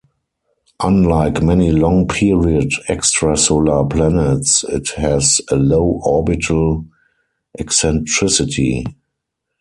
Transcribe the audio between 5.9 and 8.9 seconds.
orbital eccentricity.